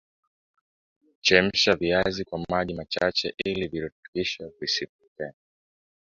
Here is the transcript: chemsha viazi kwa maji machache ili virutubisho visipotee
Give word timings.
chemsha 1.21 1.75
viazi 1.75 2.23
kwa 2.25 2.39
maji 2.49 2.73
machache 2.73 3.35
ili 3.45 3.67
virutubisho 3.67 4.51
visipotee 4.59 5.31